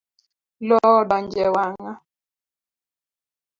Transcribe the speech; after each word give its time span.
Loo 0.67 0.91
odonje 1.01 1.45
wanga. 1.55 1.91